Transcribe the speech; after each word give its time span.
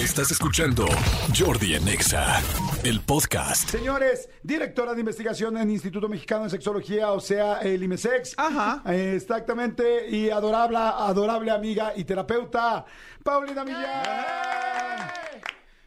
Estás 0.00 0.30
escuchando 0.30 0.86
Jordi 1.38 1.74
en 1.74 1.86
Exa, 1.86 2.40
el 2.84 3.02
podcast. 3.02 3.68
Señores, 3.68 4.30
directora 4.42 4.94
de 4.94 5.00
investigación 5.00 5.58
en 5.58 5.70
Instituto 5.70 6.08
Mexicano 6.08 6.44
de 6.44 6.50
Sexología, 6.50 7.12
o 7.12 7.20
sea, 7.20 7.58
el 7.60 7.82
IMESEX. 7.82 8.32
Ajá. 8.38 8.82
Eh, 8.90 9.12
exactamente, 9.14 10.08
y 10.08 10.30
adorable, 10.30 10.78
adorable 10.78 11.50
amiga 11.50 11.92
y 11.94 12.04
terapeuta, 12.04 12.86
Paulina 13.22 13.62
Millán. 13.62 15.10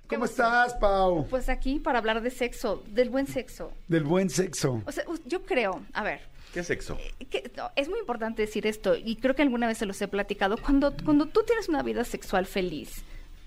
¿Cómo 0.07 0.25
estás, 0.25 0.75
Pau? 0.75 1.25
Pues 1.27 1.49
aquí 1.49 1.79
para 1.79 1.97
hablar 1.97 2.21
de 2.21 2.29
sexo, 2.29 2.83
del 2.85 3.09
buen 3.09 3.25
sexo. 3.25 3.73
Del 3.87 4.03
buen 4.03 4.29
sexo. 4.29 4.83
O 4.85 4.91
sea, 4.91 5.05
yo 5.25 5.41
creo, 5.43 5.81
a 5.91 6.03
ver, 6.03 6.21
¿Qué 6.53 6.63
sexo? 6.63 6.99
que, 7.31 7.51
no, 7.57 7.71
es 7.75 7.89
muy 7.89 7.97
importante 7.97 8.43
decir 8.43 8.67
esto 8.67 8.95
y 8.95 9.15
creo 9.15 9.33
que 9.33 9.41
alguna 9.41 9.65
vez 9.65 9.79
se 9.79 9.87
los 9.87 9.99
he 10.03 10.07
platicado. 10.07 10.57
Cuando, 10.57 10.93
cuando 11.03 11.25
tú 11.25 11.41
tienes 11.47 11.67
una 11.67 11.81
vida 11.81 12.03
sexual 12.03 12.45
feliz 12.45 13.03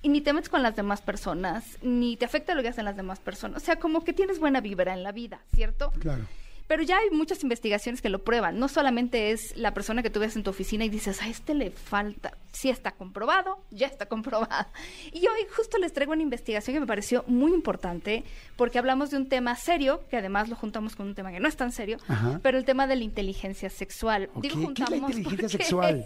y 0.07 0.09
ni 0.09 0.20
te 0.20 0.32
metes 0.32 0.48
con 0.48 0.62
las 0.62 0.77
demás 0.77 1.02
personas, 1.02 1.79
ni 1.82 2.16
te 2.16 2.27
afecta 2.27 2.55
lo 2.55 2.62
que 2.62 2.69
hacen 2.69 2.84
las 2.84 2.96
demás 2.96 3.19
personas, 3.19 3.60
o 3.60 3.66
sea, 3.66 3.80
como 3.80 4.05
que 4.05 4.12
tienes 4.12 4.38
buena 4.38 4.60
vibra 4.60 4.95
en 4.95 5.02
la 5.02 5.10
vida, 5.10 5.41
¿cierto? 5.52 5.91
Claro. 5.98 6.23
Pero 6.66 6.83
ya 6.83 6.98
hay 6.98 7.11
muchas 7.11 7.43
investigaciones 7.43 8.02
que 8.02 8.09
lo 8.09 8.25
prueban. 8.25 8.59
No 8.59 8.69
solamente 8.69 9.30
es 9.30 9.57
la 9.57 9.73
persona 9.73 10.02
que 10.02 10.11
tú 10.11 10.19
ves 10.20 10.34
en 10.37 10.43
tu 10.43 10.51
oficina 10.51 10.84
y 10.84 10.88
dices, 10.88 11.23
a 11.23 11.29
este 11.29 11.55
le 11.55 11.70
falta. 11.70 12.37
Sí 12.52 12.70
está 12.70 12.93
comprobado, 12.93 13.59
ya 13.70 13.87
está 13.87 14.07
comprobado. 14.07 14.66
Y 15.12 15.21
hoy 15.27 15.47
justo 15.55 15.79
les 15.79 15.93
traigo 15.93 16.12
una 16.12 16.23
investigación 16.23 16.74
que 16.74 16.80
me 16.80 16.87
pareció 16.87 17.23
muy 17.29 17.52
importante 17.52 18.24
porque 18.57 18.79
hablamos 18.79 19.10
de 19.10 19.19
un 19.19 19.29
tema 19.29 19.55
serio, 19.57 20.02
que 20.10 20.16
además 20.16 20.48
lo 20.48 20.57
juntamos 20.57 20.97
con 20.97 21.07
un 21.07 21.15
tema 21.15 21.30
que 21.30 21.38
no 21.38 21.48
es 21.48 21.57
tan 21.57 21.71
serio, 21.71 21.98
Ajá. 22.09 22.41
pero 22.43 22.59
el 22.59 22.65
tema 22.65 22.87
de 22.87 22.96
la 22.96 23.05
inteligencia 23.05 23.71
sexual. 23.71 24.30
Digo 24.37 24.41
¿qué 24.43 24.48
es 24.48 24.55
la 24.57 24.65
juntamos 24.96 25.10
inteligencia 25.16 25.59
porque- 25.59 25.65
sexual? 25.65 26.05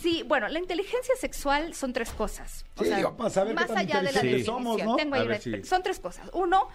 sí, 0.00 0.22
bueno, 0.26 0.48
la 0.48 0.58
inteligencia 0.58 1.14
sexual 1.20 1.74
son 1.74 1.92
tres 1.92 2.10
cosas. 2.10 2.64
Sí, 2.78 2.84
digo, 2.92 3.16
para 3.16 3.30
saber 3.30 3.54
qué 3.54 3.60
más 3.60 3.68
tan 3.68 3.78
allá 3.78 4.02
de 4.02 4.12
la 4.38 4.44
somos, 4.44 4.82
¿no? 4.82 4.96
Tengo 4.96 5.14
ahí 5.14 5.26
ver, 5.28 5.40
sí. 5.40 5.62
Son 5.64 5.82
tres 5.82 6.00
cosas. 6.00 6.28
Uno, 6.32 6.68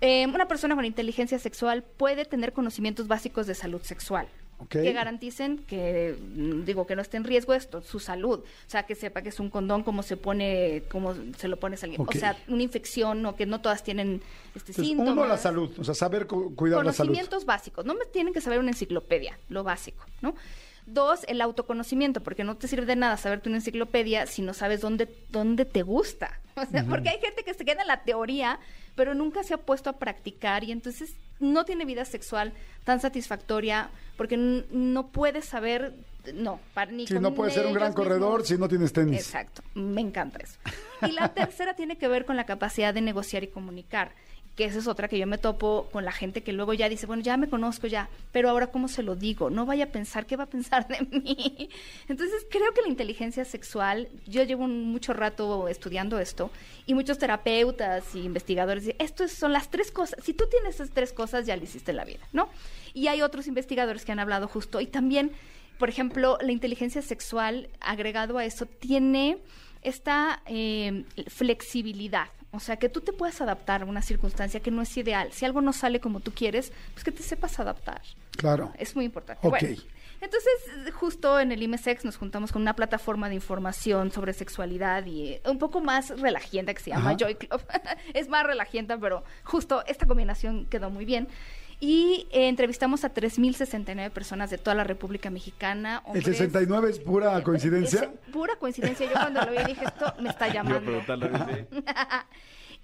eh, 0.00 0.26
una 0.26 0.46
persona 0.48 0.74
con 0.74 0.84
inteligencia 0.84 1.38
sexual 1.38 1.82
puede 1.82 2.24
tener 2.24 2.52
conocimientos 2.52 3.08
básicos 3.08 3.46
de 3.46 3.54
salud 3.54 3.80
sexual. 3.82 4.28
Que 4.70 4.90
garanticen 4.94 5.58
que, 5.58 6.16
mm, 6.18 6.64
digo, 6.64 6.86
que 6.86 6.96
no 6.96 7.02
esté 7.02 7.18
en 7.18 7.24
riesgo 7.24 7.52
esto, 7.52 7.82
su 7.82 8.00
salud. 8.00 8.38
O 8.40 8.70
sea, 8.70 8.84
que 8.84 8.94
sepa 8.94 9.20
que 9.20 9.28
es 9.28 9.38
un 9.38 9.50
condón, 9.50 9.82
cómo 9.82 10.02
se 10.02 10.16
pone, 10.16 10.82
cómo 10.90 11.14
se 11.36 11.46
lo 11.48 11.58
pones 11.58 11.82
a 11.82 11.86
alguien. 11.86 12.00
O 12.08 12.10
sea, 12.12 12.38
una 12.48 12.62
infección 12.62 13.26
o 13.26 13.36
que 13.36 13.44
no 13.44 13.60
todas 13.60 13.84
tienen 13.84 14.22
este 14.54 14.72
Entonces, 14.72 14.86
síntomas. 14.86 15.12
uno, 15.12 15.26
la 15.26 15.36
salud, 15.36 15.70
o 15.78 15.84
sea, 15.84 15.92
saber 15.94 16.26
cu- 16.26 16.54
cuidar 16.54 16.82
la 16.86 16.94
salud. 16.94 17.08
Conocimientos 17.10 17.44
básicos. 17.44 17.84
No 17.84 17.92
me 17.94 18.06
tienen 18.06 18.32
que 18.32 18.40
saber 18.40 18.58
una 18.58 18.70
enciclopedia, 18.70 19.38
lo 19.50 19.62
básico, 19.62 20.02
¿no? 20.22 20.34
Dos, 20.86 21.24
el 21.28 21.40
autoconocimiento, 21.40 22.22
porque 22.22 22.44
no 22.44 22.56
te 22.56 22.68
sirve 22.68 22.86
de 22.86 22.96
nada 22.96 23.16
saberte 23.16 23.48
una 23.48 23.58
enciclopedia 23.58 24.26
si 24.26 24.42
no 24.42 24.54
sabes 24.54 24.80
dónde, 24.80 25.08
dónde 25.30 25.64
te 25.64 25.82
gusta. 25.82 26.40
O 26.56 26.64
sea, 26.64 26.84
porque 26.84 27.10
hay 27.10 27.18
gente 27.20 27.44
que 27.44 27.52
se 27.52 27.66
queda 27.66 27.82
en 27.82 27.88
la 27.88 28.02
teoría, 28.02 28.58
pero 28.94 29.14
nunca 29.14 29.42
se 29.42 29.52
ha 29.52 29.58
puesto 29.58 29.90
a 29.90 29.98
practicar 29.98 30.64
y 30.64 30.72
entonces 30.72 31.14
no 31.38 31.66
tiene 31.66 31.84
vida 31.84 32.06
sexual 32.06 32.54
tan 32.82 32.98
satisfactoria 32.98 33.90
porque 34.16 34.38
no 34.38 35.08
puedes 35.08 35.44
saber, 35.44 35.92
no, 36.32 36.58
para, 36.72 36.92
ni 36.92 37.06
Sí, 37.06 37.12
con 37.12 37.22
no 37.24 37.34
puedes 37.34 37.52
ser 37.52 37.66
un 37.66 37.74
gran 37.74 37.92
corredor 37.92 38.40
mismos. 38.40 38.48
si 38.48 38.56
no 38.56 38.68
tienes 38.70 38.90
tenis. 38.94 39.20
Exacto, 39.20 39.62
me 39.74 40.00
encanta 40.00 40.38
eso. 40.42 40.58
Y 41.06 41.12
la 41.12 41.28
tercera 41.34 41.74
tiene 41.74 41.98
que 41.98 42.08
ver 42.08 42.24
con 42.24 42.36
la 42.36 42.46
capacidad 42.46 42.94
de 42.94 43.02
negociar 43.02 43.44
y 43.44 43.48
comunicar, 43.48 44.12
que 44.56 44.64
esa 44.64 44.78
es 44.78 44.86
otra 44.86 45.06
que 45.06 45.18
yo 45.18 45.26
me 45.26 45.36
topo 45.36 45.88
con 45.92 46.04
la 46.04 46.12
gente 46.12 46.42
que 46.42 46.52
luego 46.52 46.72
ya 46.72 46.88
dice, 46.88 47.06
bueno, 47.06 47.22
ya 47.22 47.36
me 47.36 47.48
conozco 47.48 47.86
ya, 47.86 48.08
pero 48.32 48.48
ahora 48.48 48.68
cómo 48.68 48.88
se 48.88 49.02
lo 49.02 49.14
digo, 49.14 49.50
no 49.50 49.66
vaya 49.66 49.84
a 49.84 49.88
pensar 49.88 50.24
qué 50.24 50.36
va 50.36 50.44
a 50.44 50.48
pensar 50.48 50.88
de 50.88 51.02
mí. 51.02 51.68
Entonces 52.08 52.46
creo 52.50 52.72
que 52.72 52.80
la 52.80 52.88
inteligencia 52.88 53.44
sexual, 53.44 54.08
yo 54.26 54.42
llevo 54.42 54.66
mucho 54.66 55.12
rato 55.12 55.68
estudiando 55.68 56.18
esto 56.18 56.50
y 56.86 56.94
muchos 56.94 57.18
terapeutas 57.18 58.14
y 58.14 58.20
investigadores 58.20 58.84
dicen, 58.84 58.96
esto 58.98 59.28
son 59.28 59.52
las 59.52 59.70
tres 59.70 59.92
cosas, 59.92 60.24
si 60.24 60.32
tú 60.32 60.46
tienes 60.50 60.76
esas 60.76 60.90
tres 60.90 61.12
cosas 61.12 61.46
ya 61.46 61.56
le 61.56 61.64
hiciste 61.64 61.92
la 61.92 62.04
vida, 62.04 62.26
¿no? 62.32 62.48
Y 62.94 63.08
hay 63.08 63.20
otros 63.20 63.46
investigadores 63.46 64.06
que 64.06 64.12
han 64.12 64.18
hablado 64.20 64.48
justo 64.48 64.80
y 64.80 64.86
también 64.86 65.32
por 65.78 65.90
ejemplo, 65.90 66.38
la 66.40 66.52
inteligencia 66.52 67.02
sexual, 67.02 67.68
agregado 67.80 68.38
a 68.38 68.46
eso, 68.46 68.64
tiene 68.64 69.38
esta 69.82 70.42
eh, 70.46 71.04
flexibilidad. 71.28 72.28
O 72.52 72.60
sea, 72.60 72.76
que 72.76 72.88
tú 72.88 73.00
te 73.00 73.12
puedas 73.12 73.40
adaptar 73.40 73.82
a 73.82 73.84
una 73.84 74.02
circunstancia 74.02 74.60
que 74.60 74.70
no 74.70 74.82
es 74.82 74.96
ideal. 74.96 75.32
Si 75.32 75.44
algo 75.44 75.60
no 75.60 75.72
sale 75.72 76.00
como 76.00 76.20
tú 76.20 76.32
quieres, 76.32 76.72
pues 76.94 77.04
que 77.04 77.12
te 77.12 77.22
sepas 77.22 77.58
adaptar. 77.58 78.00
Claro. 78.36 78.72
Es 78.78 78.96
muy 78.96 79.04
importante. 79.04 79.46
Ok. 79.46 79.60
Bueno, 79.60 79.76
entonces, 80.20 80.94
justo 80.94 81.38
en 81.38 81.52
el 81.52 81.62
IMESEX 81.62 82.04
nos 82.04 82.16
juntamos 82.16 82.52
con 82.52 82.62
una 82.62 82.74
plataforma 82.74 83.28
de 83.28 83.34
información 83.34 84.10
sobre 84.10 84.32
sexualidad 84.32 85.04
y 85.04 85.34
eh, 85.34 85.42
un 85.46 85.58
poco 85.58 85.80
más 85.80 86.18
relajienta 86.18 86.72
que 86.72 86.80
se 86.80 86.90
llama 86.90 87.10
Ajá. 87.10 87.18
Joy 87.18 87.34
Club. 87.34 87.60
es 88.14 88.28
más 88.28 88.46
relajienta, 88.46 88.98
pero 88.98 89.24
justo 89.44 89.84
esta 89.86 90.06
combinación 90.06 90.66
quedó 90.66 90.90
muy 90.90 91.04
bien. 91.04 91.28
Y 91.78 92.26
eh, 92.30 92.48
entrevistamos 92.48 93.04
a 93.04 93.12
3.069 93.12 94.10
personas 94.10 94.50
de 94.50 94.58
toda 94.58 94.74
la 94.74 94.84
República 94.84 95.30
Mexicana. 95.30 96.02
¿El 96.06 96.08
hombres. 96.08 96.24
69 96.24 96.90
es 96.90 96.98
pura 96.98 97.42
coincidencia? 97.42 98.04
es 98.04 98.32
pura 98.32 98.56
coincidencia. 98.56 99.06
Yo 99.06 99.12
cuando 99.12 99.42
lo 99.42 99.50
vi 99.50 99.58
dije, 99.64 99.84
esto 99.84 100.14
me 100.20 100.30
está 100.30 100.48
llamando. 100.52 100.92
dice. 100.92 101.68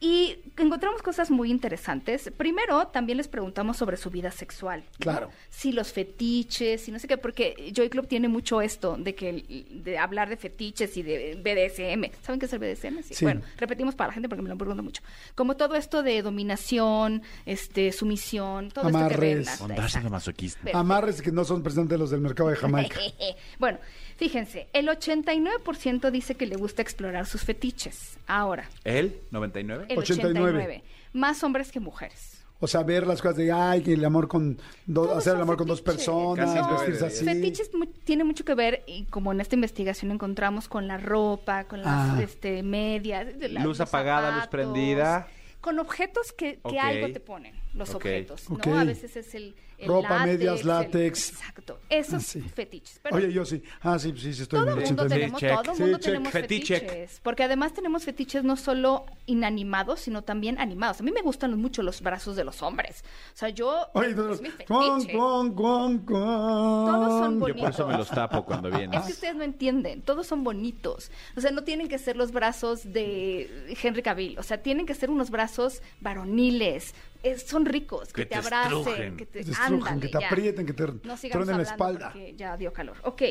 Y 0.01 0.39
encontramos 0.57 1.03
cosas 1.03 1.31
muy 1.31 1.51
interesantes. 1.51 2.31
Primero, 2.37 2.89
también 2.89 3.19
les 3.19 3.29
preguntamos 3.29 3.77
sobre 3.77 3.97
su 3.97 4.11
vida 4.11 4.31
sexual. 4.31 4.81
¿no? 4.85 4.99
Claro. 4.99 5.31
Si 5.51 5.73
los 5.73 5.93
fetiches, 5.93 6.89
y 6.89 6.93
no 6.93 6.99
sé 6.99 7.09
qué, 7.09 7.19
porque 7.19 7.73
Joy 7.75 7.89
Club 7.89 8.07
tiene 8.09 8.29
mucho 8.29 8.61
esto 8.61 8.97
de 8.97 9.15
que 9.15 9.67
de 9.71 9.99
hablar 9.99 10.29
de 10.29 10.37
fetiches 10.37 10.97
y 10.97 11.03
de 11.03 11.35
BDSM. 11.37 12.23
¿Saben 12.23 12.41
qué 12.41 12.47
es 12.47 12.53
el 12.53 12.59
BDSM? 12.59 13.03
Sí. 13.03 13.25
Bueno, 13.25 13.43
repetimos 13.57 13.95
para 13.95 14.09
la 14.09 14.15
gente 14.15 14.29
porque 14.29 14.43
me 14.43 14.49
lo 14.49 14.57
preguntan 14.57 14.85
mucho. 14.85 15.03
Como 15.35 15.57
todo 15.57 15.77
esto 15.77 16.03
de 16.03 16.23
dominación, 16.23 17.23
este, 17.47 17.93
sumisión, 17.93 18.71
todo 18.71 18.89
esto 18.89 18.99
que 18.99 19.05
Amarres. 19.05 19.59
ven. 19.61 19.77
exacto. 19.79 20.11
masoquista. 20.11 20.71
Amarres 20.75 21.23
que 21.23 21.33
no 21.33 21.45
son 21.45 21.63
precisamente 21.63 21.97
los 21.99 22.11
del 22.11 22.21
mercado 22.21 22.51
de 22.51 22.57
Jamaica. 22.57 22.99
bueno, 23.59 23.79
fíjense, 24.17 24.69
el 24.73 24.89
89% 24.89 26.11
dice 26.11 26.35
que 26.35 26.47
le 26.47 26.57
gusta 26.57 26.83
explorar 26.83 27.27
sus 27.27 27.43
fetiches. 27.43 28.19
Ahora, 28.27 28.69
¿Él? 28.85 29.21
¿99? 29.31 29.87
El 29.93 29.99
89. 29.99 30.49
89. 30.59 30.85
Más 31.13 31.43
hombres 31.45 31.71
que 31.73 31.81
mujeres. 31.81 32.39
O 32.61 32.69
sea, 32.69 32.85
ver 32.85 33.07
las 33.09 33.21
cosas 33.21 33.37
de, 33.39 33.51
ay, 33.51 33.83
que 33.83 33.93
el 33.95 34.05
amor 34.05 34.29
con, 34.29 34.57
do- 34.87 35.17
hacer 35.17 35.35
el 35.35 35.43
amor 35.43 35.57
con 35.57 35.67
dos 35.67 35.83
personas, 35.83 36.49
nueve 36.55 36.73
vestirse 36.75 37.07
así. 37.07 37.25
Fetiches 37.25 37.75
mu- 37.75 37.87
tiene 37.87 38.23
mucho 38.23 38.45
que 38.45 38.55
ver, 38.55 38.85
y 38.87 39.05
como 39.07 39.33
en 39.33 39.41
esta 39.41 39.57
investigación 39.57 40.13
encontramos, 40.13 40.69
con 40.69 40.87
la 40.87 40.97
ropa, 40.97 41.65
con 41.65 41.81
las 41.83 41.89
Ah. 42.19 42.23
este, 42.23 42.63
medias. 42.63 43.27
la- 43.51 43.65
Luz 43.65 43.81
apagada, 43.81 44.29
luz 44.29 44.45
zapatos, 44.45 44.51
prendida. 44.51 45.27
Con 45.61 45.81
objetos 45.81 46.33
que, 46.33 46.55
que 46.55 46.61
Ok. 46.63 46.75
algo 46.81 47.13
te 47.13 47.19
ponen, 47.19 47.55
los 47.75 47.91
Ok. 47.91 47.97
objetos. 47.97 48.49
¿no? 48.51 48.57
Ok. 48.57 48.67
A 48.69 48.85
veces 48.85 49.17
es 49.17 49.35
el, 49.35 49.55
el 49.79 49.89
Ropa, 49.89 50.25
medias, 50.27 50.61
el- 50.61 50.67
látex. 50.69 51.31
exacto. 51.31 51.81
Esos 51.89 52.15
Ah, 52.15 52.21
sí. 52.21 52.41
fetiches. 52.41 53.01
Pero 53.03 53.17
Oye, 53.17 53.33
yo 53.33 53.45
sí. 53.45 53.63
Ah, 53.81 53.99
sí, 53.99 54.13
sí, 54.17 54.33
sí, 54.35 54.43
estoy 54.43 54.61
todo 54.61 54.63
en 54.73 54.79
el 54.79 54.83
el 54.85 54.89
mundo 54.91 55.03
89. 55.05 55.21
tenemos, 55.21 55.41
check. 55.41 55.63
todo 55.63 55.71
el 55.73 55.77
Sí, 55.77 55.83
mundo 55.83 55.99
check. 55.99 56.05
tenemos 56.07 56.33
Fetiche. 56.33 56.81
fetiches. 56.81 57.21
Porque 57.23 57.43
además 57.45 57.73
tenemos 57.73 58.05
fetiches 58.05 58.45
no 58.45 58.57
solo 58.57 59.07
inanimados, 59.27 60.01
sino 60.01 60.23
también 60.23 60.59
animados. 60.61 61.01
A 61.01 61.03
mí 61.03 61.11
me 61.13 61.23
gustan 61.23 61.59
mucho 61.61 61.83
los 61.83 62.01
brazos 62.03 62.37
de 62.37 62.45
los 62.45 62.63
hombres. 62.63 63.03
O 63.35 63.37
sea, 63.37 63.49
yo... 63.49 63.89
Oye, 63.95 64.09
es 64.09 64.13
entonces, 64.13 64.43
mi 64.43 64.49
guan, 64.69 65.01
fetiche. 65.01 65.17
guan, 65.17 65.53
guan, 65.55 66.05
guan. 66.07 66.87
Todos 66.87 67.19
son 67.21 67.35
Yo 67.35 67.41
bonitos. 67.41 67.61
por 67.63 67.71
eso 67.71 67.87
me 67.89 67.97
los 67.99 68.09
tapo 68.11 68.45
cuando 68.45 68.71
viene. 68.77 68.97
Es 68.97 69.03
que 69.05 69.13
ustedes 69.13 69.35
no 69.35 69.45
entienden, 69.45 70.03
todos 70.03 70.27
son 70.27 70.45
bonitos. 70.45 71.11
O 71.37 71.41
sea, 71.41 71.51
no 71.51 71.65
tienen 71.65 71.89
que 71.89 71.99
ser 71.99 72.17
los 72.17 72.31
brazos 72.33 72.93
de 72.93 73.77
Henry 73.83 74.03
Cavill, 74.03 74.39
o 74.39 74.43
sea, 74.43 74.63
tienen 74.63 74.87
que 74.87 74.95
ser 74.95 75.11
unos 75.11 75.31
brazos 75.31 75.83
varoniles. 76.01 76.95
Es- 77.23 77.43
son 77.43 77.65
ricos, 77.67 78.09
que, 78.13 78.23
Que 78.23 78.27
te, 78.27 78.29
te 78.31 78.35
abracen, 78.37 78.79
estrujen. 78.79 79.17
que 79.17 79.27
te, 79.27 79.45
te 79.45 79.51
estrujen, 79.53 79.75
ándale, 79.75 80.01
que 80.01 80.09
te 80.09 80.21
ya. 80.21 80.27
aprieten, 80.27 80.67
que 80.67 80.73
te 80.73 80.87
no 80.87 81.17
truenen 81.31 81.57
la 81.57 81.63
espalda. 81.63 82.13
ya 82.37 82.57
dio 82.57 82.73
calor. 82.73 82.97
Ok, 83.05 83.23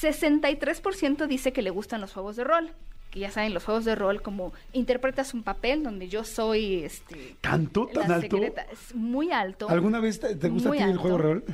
63% 0.00 1.26
dice 1.26 1.52
que 1.52 1.62
le 1.62 1.70
gustan 1.70 2.00
los 2.00 2.12
juegos 2.12 2.36
de 2.36 2.44
rol. 2.44 2.72
Que 3.10 3.20
ya 3.20 3.30
saben, 3.30 3.52
los 3.52 3.64
juegos 3.64 3.84
de 3.84 3.94
rol, 3.94 4.22
como 4.22 4.54
interpretas 4.72 5.34
un 5.34 5.42
papel 5.42 5.82
donde 5.82 6.08
yo 6.08 6.24
soy 6.24 6.82
este, 6.82 7.36
¿Tanto? 7.42 7.86
¿Tan 7.92 8.08
la 8.08 8.14
alto? 8.14 8.36
secreta. 8.38 8.62
Es 8.72 8.94
muy 8.94 9.30
alto. 9.32 9.68
¿Alguna 9.68 10.00
vez 10.00 10.18
te, 10.18 10.34
te 10.34 10.48
gusta 10.48 10.70
a 10.70 10.72
ti 10.72 10.78
el 10.78 10.96
juego 10.96 11.16
de 11.18 11.22
rol? 11.22 11.44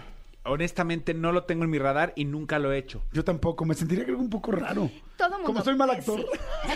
Honestamente 0.45 1.15
no 1.15 1.33
lo 1.33 1.43
tengo 1.45 1.65
en 1.65 1.71
mi 1.71 1.79
radar 1.79 2.13
y 2.15 2.25
nunca 2.25 2.61
lo 2.61 2.73
he 2.73 2.79
hecho. 2.79 3.03
Yo 3.13 3.25
tampoco, 3.25 3.65
me 3.65 3.75
sentiría 3.75 4.05
creo 4.05 4.19
un 4.19 4.31
poco 4.31 4.53
raro. 4.53 4.89
Todo 5.17 5.31
mundo. 5.31 5.45
Como 5.47 5.63
soy 5.65 5.75
mal 5.77 5.91
actor, 5.91 6.21
Sí. 6.21 6.27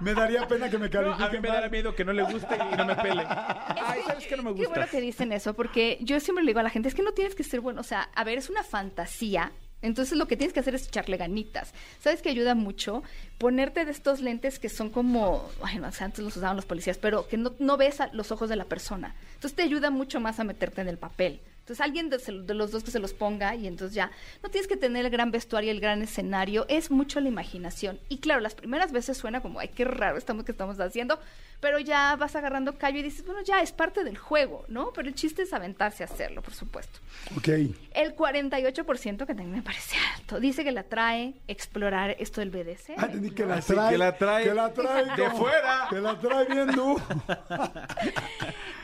me 0.00 0.14
daría 0.14 0.46
pena 0.48 0.68
que 0.70 0.78
me 0.78 0.86
No, 0.86 0.90
califiquen 0.92 1.24
a 1.26 1.30
mí 1.30 1.38
me 1.40 1.48
mal. 1.48 1.62
da 1.62 1.68
miedo 1.68 1.94
que 1.94 2.04
no 2.04 2.12
le 2.12 2.22
guste 2.24 2.54
y 2.56 2.76
no 2.76 2.84
me 2.84 2.94
pele. 2.96 3.22
Ay, 3.28 4.00
que- 4.00 4.06
¿sabes 4.06 4.26
qué 4.26 4.36
no 4.36 4.42
me 4.42 4.50
Qué 4.50 4.56
gusta? 4.62 4.70
bueno 4.70 4.86
que 4.90 5.00
dicen 5.00 5.32
eso, 5.32 5.54
porque 5.54 5.98
yo 6.00 6.18
siempre 6.20 6.44
le 6.44 6.50
digo 6.50 6.60
a 6.60 6.62
la 6.64 6.70
gente, 6.70 6.88
es 6.88 6.94
que 6.94 7.02
no 7.02 7.12
tienes 7.12 7.34
que 7.34 7.44
ser 7.44 7.60
bueno, 7.60 7.80
o 7.80 7.84
sea, 7.84 8.08
a 8.14 8.24
ver, 8.24 8.38
es 8.38 8.50
una 8.50 8.62
fantasía. 8.62 9.52
Entonces 9.82 10.18
lo 10.18 10.26
que 10.26 10.36
tienes 10.36 10.52
que 10.52 10.60
hacer 10.60 10.74
es 10.74 10.86
echarle 10.88 11.16
ganitas. 11.16 11.72
¿Sabes 12.00 12.20
que 12.20 12.28
ayuda 12.28 12.54
mucho? 12.54 13.02
Ponerte 13.38 13.86
de 13.86 13.92
estos 13.92 14.20
lentes 14.20 14.58
que 14.58 14.68
son 14.68 14.90
como, 14.90 15.48
ay, 15.62 15.78
no, 15.78 15.88
o 15.88 15.92
sea, 15.92 16.04
antes 16.04 16.22
los 16.22 16.36
usaban 16.36 16.54
los 16.56 16.66
policías, 16.66 16.98
pero 16.98 17.26
que 17.28 17.38
no, 17.38 17.54
no 17.58 17.78
ves 17.78 18.02
a 18.02 18.10
los 18.12 18.30
ojos 18.30 18.50
de 18.50 18.56
la 18.56 18.66
persona. 18.66 19.14
Entonces 19.36 19.54
te 19.56 19.62
ayuda 19.62 19.88
mucho 19.90 20.20
más 20.20 20.38
a 20.38 20.44
meterte 20.44 20.82
en 20.82 20.88
el 20.88 20.98
papel. 20.98 21.40
Entonces 21.70 21.84
alguien 21.86 22.10
de, 22.10 22.18
de 22.18 22.54
los 22.54 22.72
dos 22.72 22.82
que 22.82 22.90
se 22.90 22.98
los 22.98 23.12
ponga 23.14 23.54
y 23.54 23.68
entonces 23.68 23.94
ya 23.94 24.10
no 24.42 24.48
tienes 24.48 24.66
que 24.66 24.76
tener 24.76 25.04
el 25.06 25.10
gran 25.12 25.30
vestuario, 25.30 25.70
el 25.70 25.78
gran 25.78 26.02
escenario, 26.02 26.66
es 26.68 26.90
mucho 26.90 27.20
la 27.20 27.28
imaginación. 27.28 28.00
Y 28.08 28.18
claro, 28.18 28.40
las 28.40 28.56
primeras 28.56 28.90
veces 28.90 29.16
suena 29.16 29.40
como, 29.40 29.60
ay, 29.60 29.68
qué 29.68 29.84
raro 29.84 30.18
estamos 30.18 30.44
que 30.44 30.50
estamos 30.50 30.80
haciendo, 30.80 31.20
pero 31.60 31.78
ya 31.78 32.16
vas 32.16 32.34
agarrando 32.34 32.76
callo 32.76 32.98
y 32.98 33.02
dices, 33.02 33.24
bueno, 33.24 33.40
ya 33.42 33.62
es 33.62 33.70
parte 33.70 34.02
del 34.02 34.18
juego, 34.18 34.64
¿no? 34.66 34.90
Pero 34.92 35.06
el 35.06 35.14
chiste 35.14 35.42
es 35.42 35.52
aventarse 35.52 36.02
a 36.02 36.06
hacerlo, 36.06 36.42
por 36.42 36.54
supuesto. 36.54 36.98
Ok. 37.36 37.46
El 37.94 38.16
48%, 38.16 39.18
que 39.18 39.26
también 39.26 39.52
me 39.52 39.62
parece 39.62 39.94
alto, 40.16 40.40
dice 40.40 40.64
que 40.64 40.72
la 40.72 40.82
trae 40.82 41.34
explorar 41.46 42.16
esto 42.18 42.40
del 42.40 42.50
BDC. 42.50 42.94
Ah, 42.96 43.04
entendí 43.06 43.30
que 43.30 43.46
la 43.46 43.54
Ah, 43.56 43.62
sí, 43.62 43.74
trae. 43.74 43.90
que 43.92 43.98
la 43.98 44.16
trae 44.16 44.44
que 44.44 44.54
la 44.54 44.72
trae 44.72 45.04
de 45.16 45.30
fuera. 45.30 45.86
Que 45.88 46.00
la 46.00 46.18
trae 46.18 46.46
viendo. 46.46 46.96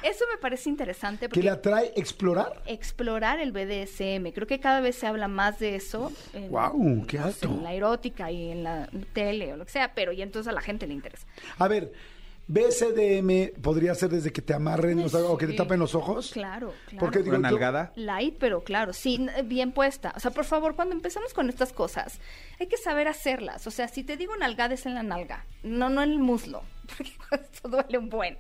Eso 0.07 0.25
me 0.33 0.39
parece 0.39 0.69
interesante 0.71 1.27
Que 1.27 1.29
porque 1.31 1.43
la 1.43 1.61
trae 1.61 1.93
explorar. 1.97 2.63
explorar 2.67 3.41
el 3.41 3.51
BDSM, 3.53 4.33
creo 4.33 4.47
que 4.47 4.61
cada 4.61 4.81
vez 4.81 4.97
se 4.97 5.07
habla 5.07 5.27
más 5.27 5.59
de 5.59 5.75
eso. 5.75 6.13
En, 6.33 6.49
Guau, 6.49 7.05
qué 7.07 7.19
no 7.19 7.25
sé, 7.25 7.47
alto. 7.47 7.49
en 7.49 7.63
la 7.65 7.75
erótica 7.75 8.31
y 8.31 8.53
en 8.53 8.63
la 8.63 8.89
tele 9.13 9.53
o 9.53 9.57
lo 9.57 9.65
que 9.65 9.73
sea, 9.73 9.95
pero 9.95 10.13
y 10.13 10.23
entonces 10.23 10.49
a 10.49 10.53
la 10.53 10.61
gente 10.61 10.87
le 10.87 10.95
interesa. 10.95 11.27
A 11.59 11.67
ver, 11.67 11.93
BSDM 12.49 13.61
podría 13.61 13.95
ser 13.97 14.11
desde 14.11 14.33
que 14.33 14.41
te 14.41 14.55
amarren 14.55 15.01
o, 15.01 15.09
sea, 15.09 15.21
o 15.25 15.37
que 15.37 15.49
te 15.49 15.55
tapen 15.55 15.81
los 15.81 15.97
ojos. 15.97 16.31
Claro, 16.33 16.73
claro. 16.87 17.01
Porque 17.01 17.19
digo, 17.19 17.37
¿Una 17.37 17.51
nalgada? 17.51 17.93
Light, 17.97 18.37
pero 18.39 18.63
claro, 18.63 18.93
sí, 18.93 19.27
bien 19.45 19.73
puesta. 19.73 20.13
O 20.17 20.21
sea, 20.21 20.31
por 20.31 20.45
favor, 20.45 20.77
cuando 20.77 20.95
empezamos 20.95 21.35
con 21.35 21.49
estas 21.49 21.73
cosas, 21.73 22.21
hay 22.61 22.69
que 22.69 22.77
saber 22.77 23.09
hacerlas. 23.09 23.67
O 23.67 23.73
sea, 23.73 23.89
si 23.89 24.05
te 24.05 24.17
digo 24.17 24.37
nalgada 24.37 24.75
es 24.75 24.87
en 24.87 24.95
la 24.95 25.03
nalga, 25.03 25.45
no, 25.65 25.89
no 25.91 26.03
en 26.05 26.13
el 26.13 26.19
muslo, 26.21 26.63
porque 26.97 27.13
esto 27.53 27.69
duele 27.69 27.99
un 27.99 28.09
buen. 28.09 28.39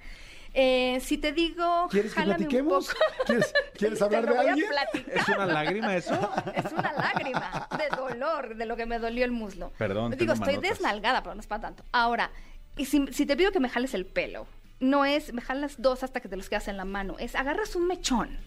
Eh, 0.58 1.00
si 1.00 1.18
te 1.18 1.32
digo, 1.32 1.86
¿Quieres 1.90 2.14
que 2.14 2.22
platiquemos? 2.22 2.88
¿Quieres- 3.26 3.52
quieres 3.76 4.00
hablar 4.02 4.26
de 4.26 4.38
alguien? 4.38 4.66
¿Es 5.12 5.28
una 5.28 5.44
lágrima 5.44 5.94
eso? 5.94 6.14
Es 6.54 6.72
una 6.72 6.92
lágrima 6.94 7.68
de 7.76 7.94
dolor 7.94 8.56
de 8.56 8.64
lo 8.64 8.74
que 8.74 8.86
me 8.86 8.98
dolió 8.98 9.26
el 9.26 9.32
muslo. 9.32 9.70
Perdón, 9.76 10.12
Digo, 10.12 10.18
tengo 10.20 10.32
estoy 10.32 10.54
manotas. 10.54 10.70
desnalgada, 10.70 11.22
pero 11.22 11.34
no 11.34 11.42
es 11.42 11.46
para 11.46 11.60
tanto. 11.60 11.84
Ahora, 11.92 12.30
y 12.78 12.86
si, 12.86 13.06
si 13.12 13.26
te 13.26 13.36
pido 13.36 13.52
que 13.52 13.60
me 13.60 13.68
jales 13.68 13.92
el 13.92 14.06
pelo, 14.06 14.46
no 14.80 15.04
es 15.04 15.34
me 15.34 15.42
jalas 15.42 15.74
dos 15.76 16.02
hasta 16.02 16.20
que 16.20 16.28
te 16.30 16.36
los 16.38 16.48
quedas 16.48 16.68
en 16.68 16.78
la 16.78 16.86
mano, 16.86 17.16
es 17.18 17.34
agarras 17.34 17.76
un 17.76 17.86
mechón, 17.86 18.38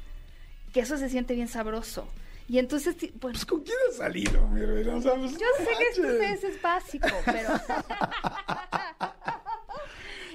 que 0.73 0.79
eso 0.79 0.97
se 0.97 1.09
siente 1.09 1.35
bien 1.35 1.47
sabroso. 1.47 2.07
Y 2.47 2.57
entonces, 2.57 2.97
ti- 2.97 3.13
pues, 3.19 3.45
¿con 3.45 3.61
quién 3.61 3.77
has 3.91 3.97
salido? 3.97 4.47
mi 4.47 4.65
reina? 4.65 4.95
O 4.95 5.01
sea, 5.03 5.13
pues, 5.13 5.33
yo 5.33 5.45
sé 5.59 5.67
que 5.77 5.83
esto 6.33 6.47
es 6.47 6.59
básico, 6.59 7.07
pero 7.25 7.49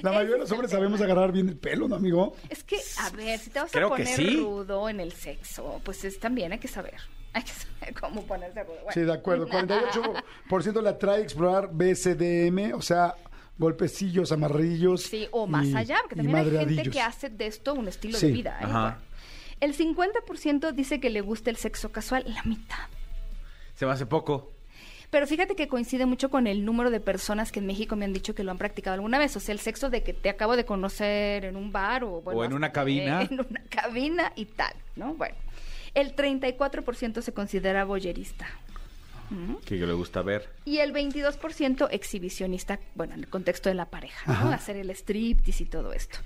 La 0.04 0.12
mayoría 0.12 0.34
de 0.34 0.40
los 0.40 0.52
hombres 0.52 0.70
sabemos 0.70 1.00
agarrar 1.00 1.32
bien 1.32 1.48
el 1.48 1.56
pelo, 1.56 1.88
¿no, 1.88 1.96
amigo? 1.96 2.36
es 2.50 2.62
que, 2.62 2.76
a 3.00 3.08
ver, 3.10 3.38
si 3.38 3.48
te 3.48 3.58
vas 3.58 3.72
Creo 3.72 3.86
a 3.86 3.90
poner 3.90 4.06
sí. 4.06 4.36
rudo 4.36 4.88
en 4.90 5.00
el 5.00 5.12
sexo, 5.12 5.80
pues 5.82 6.04
es, 6.04 6.20
también 6.20 6.52
hay 6.52 6.58
que 6.58 6.68
saber. 6.68 6.94
Hay 7.32 7.42
que 7.42 7.50
saber 7.50 7.94
cómo 7.98 8.22
ponerse 8.26 8.62
rudo. 8.62 8.74
Bueno. 8.76 8.92
Sí, 8.92 9.00
de 9.00 9.12
acuerdo. 9.12 9.48
48% 9.48 10.82
la 10.82 10.98
trae 10.98 11.22
explorar 11.22 11.68
BSDM, 11.72 12.74
o 12.74 12.80
sea, 12.82 13.14
golpecillos, 13.58 14.30
amarrillos. 14.30 15.02
Sí, 15.02 15.26
o 15.32 15.46
más 15.48 15.66
y- 15.66 15.74
allá, 15.74 15.98
porque 16.02 16.16
también 16.16 16.36
hay 16.36 16.66
gente 16.74 16.90
que 16.90 17.00
hace 17.00 17.30
de 17.30 17.46
esto 17.48 17.74
un 17.74 17.88
estilo 17.88 18.16
Sí. 18.18 18.26
de 18.28 18.32
vida. 18.32 18.58
¿eh? 18.60 18.64
Ajá. 18.64 18.98
El 19.60 19.74
50% 19.74 20.72
dice 20.72 21.00
que 21.00 21.10
le 21.10 21.22
gusta 21.22 21.50
el 21.50 21.56
sexo 21.56 21.90
casual, 21.90 22.24
la 22.28 22.42
mitad. 22.44 22.86
Se 23.74 23.84
me 23.86 23.90
hace 23.92 24.06
poco. 24.06 24.52
Pero 25.14 25.28
fíjate 25.28 25.54
que 25.54 25.68
coincide 25.68 26.06
mucho 26.06 26.28
con 26.28 26.48
el 26.48 26.64
número 26.64 26.90
de 26.90 26.98
personas 26.98 27.52
que 27.52 27.60
en 27.60 27.66
México 27.66 27.94
me 27.94 28.04
han 28.04 28.12
dicho 28.12 28.34
que 28.34 28.42
lo 28.42 28.50
han 28.50 28.58
practicado 28.58 28.94
alguna 28.94 29.16
vez. 29.16 29.36
O 29.36 29.38
sea, 29.38 29.52
el 29.52 29.60
sexo 29.60 29.88
de 29.88 30.02
que 30.02 30.12
te 30.12 30.28
acabo 30.28 30.56
de 30.56 30.64
conocer 30.64 31.44
en 31.44 31.54
un 31.54 31.70
bar 31.70 32.02
o, 32.02 32.20
bueno, 32.20 32.40
O 32.40 32.44
en 32.44 32.52
una 32.52 32.72
cabina. 32.72 33.22
En 33.30 33.38
una 33.38 33.62
cabina 33.70 34.32
y 34.34 34.46
tal, 34.46 34.74
¿no? 34.96 35.14
Bueno. 35.14 35.36
El 35.94 36.16
34% 36.16 37.20
se 37.20 37.32
considera 37.32 37.84
boyerista. 37.84 38.48
Que 39.64 39.76
le 39.76 39.92
gusta 39.92 40.22
ver. 40.22 40.50
Y 40.64 40.78
el 40.78 40.92
22% 40.92 41.88
exhibicionista, 41.90 42.78
bueno, 42.94 43.14
en 43.14 43.20
el 43.20 43.28
contexto 43.28 43.68
de 43.68 43.74
la 43.74 43.86
pareja, 43.86 44.44
¿no? 44.44 44.50
Hacer 44.50 44.76
el 44.76 44.90
striptease 44.90 45.64
y 45.64 45.66
todo 45.66 45.92
esto. 45.92 46.18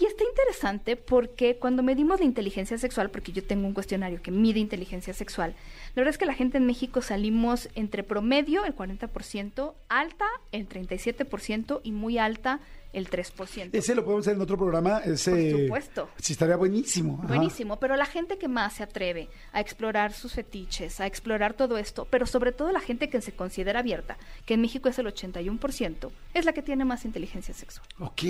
Y 0.00 0.06
está 0.06 0.24
interesante 0.24 0.96
porque 0.96 1.56
cuando 1.56 1.82
medimos 1.82 2.20
la 2.20 2.26
inteligencia 2.26 2.78
sexual, 2.78 3.10
porque 3.10 3.32
yo 3.32 3.44
tengo 3.44 3.66
un 3.66 3.74
cuestionario 3.74 4.22
que 4.22 4.30
mide 4.30 4.58
inteligencia 4.58 5.12
sexual, 5.12 5.54
la 5.94 6.00
verdad 6.00 6.10
es 6.10 6.18
que 6.18 6.26
la 6.26 6.34
gente 6.34 6.56
en 6.58 6.66
México 6.66 7.02
salimos 7.02 7.68
entre 7.74 8.02
promedio, 8.02 8.64
el 8.64 8.74
40%, 8.74 9.74
alta, 9.88 10.26
el 10.50 10.68
37% 10.68 11.80
y 11.82 11.92
muy 11.92 12.16
alta, 12.18 12.60
el 12.92 13.08
3%. 13.08 13.70
Ese 13.72 13.94
lo 13.94 14.04
podemos 14.04 14.26
hacer 14.26 14.36
en 14.36 14.42
otro 14.42 14.56
programa. 14.56 14.98
Ese, 14.98 15.30
Por 15.52 15.60
supuesto. 15.62 16.08
Sí, 16.18 16.32
estaría 16.32 16.56
buenísimo. 16.56 17.18
Ajá. 17.18 17.28
Buenísimo, 17.28 17.78
pero 17.78 17.96
la 17.96 18.06
gente 18.06 18.38
que 18.38 18.48
más 18.48 18.74
se 18.74 18.82
atreve 18.82 19.28
a 19.52 19.60
explorar 19.60 20.12
sus 20.12 20.34
fetiches, 20.34 21.00
a 21.00 21.06
explorar 21.06 21.54
todo 21.54 21.78
esto, 21.78 22.06
pero 22.10 22.26
sobre 22.26 22.52
todo 22.52 22.72
la 22.72 22.80
gente 22.80 23.08
que 23.08 23.20
se 23.20 23.32
considera 23.32 23.80
abierta, 23.80 24.16
que 24.46 24.54
en 24.54 24.60
México 24.60 24.88
es 24.88 24.98
el 24.98 25.06
81%, 25.06 26.10
es 26.34 26.44
la 26.44 26.52
que 26.52 26.62
tiene 26.62 26.84
más 26.84 27.04
inteligencia 27.04 27.54
sexual. 27.54 27.86
Ok, 27.98 28.22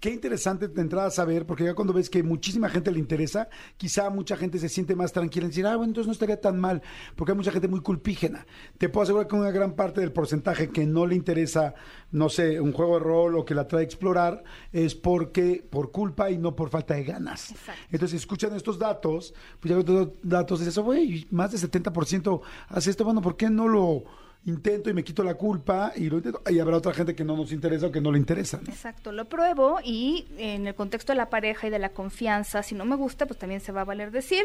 qué 0.00 0.10
interesante 0.10 0.66
de 0.66 0.80
entrada 0.80 1.10
saber, 1.10 1.46
porque 1.46 1.64
ya 1.64 1.74
cuando 1.74 1.92
ves 1.92 2.08
que 2.08 2.22
muchísima 2.22 2.68
gente 2.68 2.90
le 2.90 2.98
interesa, 2.98 3.48
quizá 3.76 4.08
mucha 4.10 4.36
gente 4.36 4.58
se 4.58 4.68
siente 4.68 4.96
más 4.96 5.12
tranquila 5.12 5.44
en 5.44 5.50
decir, 5.50 5.66
ah, 5.66 5.76
bueno, 5.76 5.90
entonces 5.90 6.06
no 6.06 6.12
estaría 6.12 6.40
tan 6.40 6.58
mal, 6.58 6.82
porque 7.16 7.32
hay 7.32 7.36
mucha 7.36 7.52
gente 7.52 7.68
muy 7.68 7.80
culpígena. 7.80 8.46
Te 8.78 8.88
puedo 8.88 9.04
asegurar 9.04 9.28
que 9.28 9.36
una 9.36 9.50
gran 9.50 9.74
parte 9.74 10.00
del 10.00 10.12
porcentaje 10.12 10.70
que 10.70 10.86
no 10.86 11.06
le 11.06 11.14
interesa, 11.14 11.74
no 12.10 12.28
sé, 12.28 12.60
un 12.60 12.72
juego 12.72 12.98
de 12.98 13.04
rol 13.04 13.36
o 13.36 13.44
que 13.44 13.54
la 13.54 13.68
trae 13.68 13.82
a 13.82 13.84
explorar, 13.84 14.42
es 14.72 14.94
porque 14.94 15.64
por 15.68 15.92
culpa 15.92 16.30
y 16.30 16.38
no 16.38 16.56
por 16.56 16.70
falta 16.70 16.94
de 16.94 17.04
ganas. 17.04 17.50
Exacto. 17.50 17.80
Entonces, 17.90 18.10
si 18.10 18.16
escuchan 18.16 18.54
estos 18.54 18.78
datos, 18.78 19.34
pues 19.60 19.74
ya 19.74 19.78
estos 19.78 20.08
datos 20.22 20.60
dices, 20.60 20.78
güey, 20.78 21.26
más 21.30 21.52
del 21.52 21.60
70% 21.60 22.40
hace 22.68 22.90
esto, 22.90 23.04
bueno, 23.04 23.20
¿por 23.20 23.36
qué 23.36 23.50
no 23.50 23.68
lo 23.68 24.04
intento 24.46 24.90
y 24.90 24.94
me 24.94 25.04
quito 25.04 25.22
la 25.22 25.34
culpa 25.34 25.92
y 25.96 26.08
lo 26.08 26.18
intento? 26.18 26.42
Y 26.50 26.58
habrá 26.58 26.76
otra 26.76 26.92
gente 26.94 27.14
que 27.14 27.24
no 27.24 27.36
nos 27.36 27.52
interesa 27.52 27.86
o 27.86 27.92
que 27.92 28.00
no 28.00 28.12
le 28.12 28.18
interesa. 28.18 28.60
Exacto, 28.66 29.12
lo 29.12 29.26
pruebo 29.26 29.80
y 29.84 30.26
en 30.38 30.66
el 30.66 30.74
contexto 30.74 31.12
de 31.12 31.16
la 31.16 31.30
pareja 31.30 31.66
y 31.66 31.70
de 31.70 31.78
la 31.78 31.90
confianza, 31.90 32.62
si 32.62 32.74
no 32.74 32.84
me 32.84 32.96
gusta, 32.96 33.26
pues 33.26 33.38
también 33.38 33.60
se 33.60 33.72
va 33.72 33.82
a 33.82 33.84
valer 33.84 34.10
decir 34.10 34.44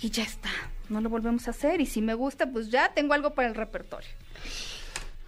y 0.00 0.10
ya 0.10 0.22
está, 0.22 0.50
no 0.88 1.00
lo 1.00 1.08
volvemos 1.08 1.48
a 1.48 1.50
hacer 1.50 1.80
y 1.80 1.86
si 1.86 2.02
me 2.02 2.14
gusta, 2.14 2.50
pues 2.50 2.70
ya 2.70 2.92
tengo 2.92 3.14
algo 3.14 3.34
para 3.34 3.48
el 3.48 3.54
repertorio. 3.54 4.10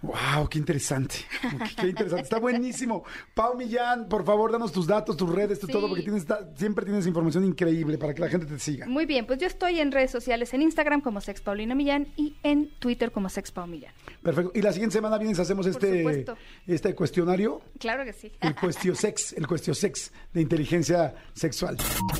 Wow, 0.01 0.47
qué 0.49 0.57
interesante. 0.59 1.15
Qué 1.79 1.87
interesante. 1.87 2.23
Está 2.23 2.39
buenísimo. 2.39 3.03
Pau 3.33 3.57
Millán, 3.57 4.07
por 4.07 4.23
favor, 4.25 4.49
danos 4.51 4.71
tus 4.71 4.87
datos, 4.87 5.17
tus 5.17 5.29
redes, 5.29 5.59
tu 5.59 5.67
Sí. 5.67 5.73
todo, 5.73 5.89
porque 5.89 6.03
tienes, 6.03 6.21
esta- 6.21 6.49
siempre 6.55 6.85
tienes 6.85 7.05
información 7.05 7.43
increíble 7.43 7.97
para 7.97 8.13
que 8.13 8.21
la 8.21 8.29
gente 8.29 8.45
te 8.45 8.57
siga. 8.59 8.85
Muy 8.87 9.05
bien, 9.05 9.25
pues 9.27 9.39
yo 9.39 9.47
estoy 9.47 9.79
en 9.81 9.91
redes 9.91 10.09
sociales, 10.11 10.53
en 10.53 10.61
Instagram 10.61 11.01
como 11.01 11.19
Sex 11.19 11.41
Paulina 11.41 11.75
Millán 11.75 12.07
y 12.15 12.37
en 12.43 12.69
Twitter 12.79 13.11
como 13.11 13.27
Sex 13.27 13.51
Pau 13.51 13.67
Millán. 13.67 13.93
Perfecto. 14.23 14.51
Y 14.55 14.61
la 14.61 14.71
siguiente 14.71 14.93
semana 14.93 15.17
vienes, 15.17 15.37
hacemos 15.39 15.65
este, 15.65 16.25
este 16.65 16.95
cuestionario, 16.95 17.61
Claro 17.77 18.05
que 18.05 18.13
sí. 18.13 18.31
el 18.39 18.55
cuestiosex, 18.55 19.33
el 19.33 19.47
cuestiosex 19.47 20.13
de 20.33 20.41
inteligencia 20.41 21.13
sexual. 21.33 21.75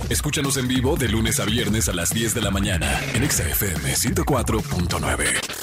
Escúchanos 0.10 0.58
en 0.58 0.68
vivo 0.68 0.98
de 0.98 1.08
lunes 1.08 1.40
a 1.40 1.46
viernes 1.46 1.88
a 1.88 1.94
las 1.94 2.10
10 2.10 2.34
de 2.34 2.42
la 2.42 2.52
mañana 2.52 3.00
en 3.14 3.24
Exa 3.24 3.48
FM 3.48 3.94
104.9. 3.96 5.59